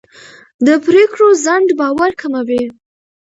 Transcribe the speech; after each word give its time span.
د 0.65 0.67
پرېکړو 0.85 1.27
ځنډ 1.43 1.67
باور 1.79 2.11
کموي 2.21 2.63